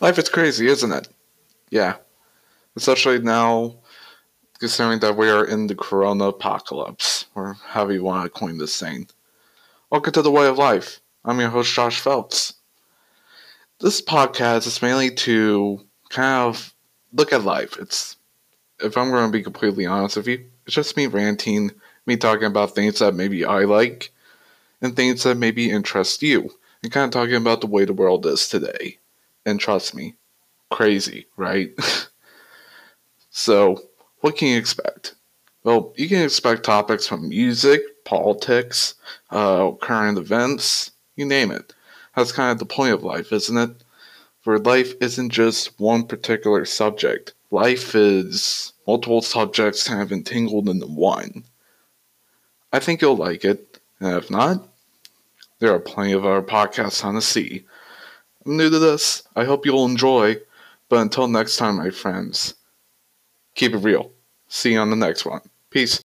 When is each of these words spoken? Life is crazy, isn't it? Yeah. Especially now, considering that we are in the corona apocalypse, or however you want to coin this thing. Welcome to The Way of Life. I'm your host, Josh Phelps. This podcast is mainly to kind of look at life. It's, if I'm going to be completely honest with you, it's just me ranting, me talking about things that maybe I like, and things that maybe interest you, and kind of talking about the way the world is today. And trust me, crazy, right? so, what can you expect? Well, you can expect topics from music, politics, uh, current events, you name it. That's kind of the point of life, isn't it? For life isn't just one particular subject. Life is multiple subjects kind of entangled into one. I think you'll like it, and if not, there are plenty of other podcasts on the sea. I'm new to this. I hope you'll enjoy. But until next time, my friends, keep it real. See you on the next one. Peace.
Life 0.00 0.18
is 0.18 0.28
crazy, 0.28 0.66
isn't 0.66 0.90
it? 0.90 1.08
Yeah. 1.70 1.96
Especially 2.74 3.20
now, 3.20 3.76
considering 4.58 4.98
that 5.00 5.16
we 5.16 5.30
are 5.30 5.44
in 5.44 5.68
the 5.68 5.76
corona 5.76 6.26
apocalypse, 6.26 7.26
or 7.36 7.54
however 7.68 7.92
you 7.92 8.02
want 8.02 8.24
to 8.24 8.38
coin 8.38 8.58
this 8.58 8.78
thing. 8.78 9.06
Welcome 9.90 10.12
to 10.14 10.22
The 10.22 10.32
Way 10.32 10.48
of 10.48 10.58
Life. 10.58 11.00
I'm 11.24 11.38
your 11.38 11.50
host, 11.50 11.72
Josh 11.72 12.00
Phelps. 12.00 12.54
This 13.78 14.02
podcast 14.02 14.66
is 14.66 14.82
mainly 14.82 15.12
to 15.12 15.86
kind 16.08 16.48
of 16.48 16.74
look 17.12 17.32
at 17.32 17.44
life. 17.44 17.76
It's, 17.78 18.16
if 18.80 18.98
I'm 18.98 19.12
going 19.12 19.26
to 19.26 19.32
be 19.32 19.44
completely 19.44 19.86
honest 19.86 20.16
with 20.16 20.26
you, 20.26 20.44
it's 20.66 20.74
just 20.74 20.96
me 20.96 21.06
ranting, 21.06 21.70
me 22.04 22.16
talking 22.16 22.44
about 22.44 22.74
things 22.74 22.98
that 22.98 23.14
maybe 23.14 23.44
I 23.44 23.60
like, 23.60 24.12
and 24.82 24.96
things 24.96 25.22
that 25.22 25.36
maybe 25.36 25.70
interest 25.70 26.20
you, 26.20 26.50
and 26.82 26.90
kind 26.90 27.04
of 27.04 27.12
talking 27.12 27.36
about 27.36 27.60
the 27.60 27.68
way 27.68 27.84
the 27.84 27.92
world 27.92 28.26
is 28.26 28.48
today. 28.48 28.98
And 29.46 29.60
trust 29.60 29.94
me, 29.94 30.14
crazy, 30.70 31.26
right? 31.36 31.70
so, 33.30 33.82
what 34.20 34.36
can 34.36 34.48
you 34.48 34.58
expect? 34.58 35.14
Well, 35.64 35.92
you 35.96 36.08
can 36.08 36.22
expect 36.22 36.64
topics 36.64 37.06
from 37.06 37.28
music, 37.28 38.04
politics, 38.04 38.94
uh, 39.30 39.72
current 39.72 40.18
events, 40.18 40.92
you 41.16 41.24
name 41.24 41.50
it. 41.50 41.74
That's 42.14 42.32
kind 42.32 42.52
of 42.52 42.58
the 42.58 42.66
point 42.66 42.94
of 42.94 43.02
life, 43.02 43.32
isn't 43.32 43.56
it? 43.56 43.70
For 44.42 44.58
life 44.58 44.92
isn't 45.00 45.30
just 45.30 45.78
one 45.80 46.06
particular 46.06 46.64
subject. 46.64 47.32
Life 47.50 47.94
is 47.94 48.74
multiple 48.86 49.22
subjects 49.22 49.88
kind 49.88 50.02
of 50.02 50.12
entangled 50.12 50.68
into 50.68 50.86
one. 50.86 51.44
I 52.72 52.78
think 52.78 53.00
you'll 53.00 53.16
like 53.16 53.44
it, 53.44 53.78
and 54.00 54.16
if 54.16 54.30
not, 54.30 54.68
there 55.60 55.72
are 55.72 55.80
plenty 55.80 56.12
of 56.12 56.26
other 56.26 56.42
podcasts 56.42 57.04
on 57.04 57.14
the 57.14 57.22
sea. 57.22 57.64
I'm 58.46 58.56
new 58.56 58.70
to 58.70 58.78
this. 58.78 59.22
I 59.34 59.44
hope 59.44 59.64
you'll 59.64 59.86
enjoy. 59.86 60.36
But 60.88 61.00
until 61.00 61.28
next 61.28 61.56
time, 61.56 61.76
my 61.76 61.90
friends, 61.90 62.54
keep 63.54 63.72
it 63.72 63.78
real. 63.78 64.12
See 64.48 64.72
you 64.72 64.78
on 64.78 64.90
the 64.90 64.96
next 64.96 65.24
one. 65.24 65.40
Peace. 65.70 66.02